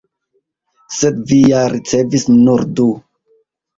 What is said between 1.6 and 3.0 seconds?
ricevis nur du!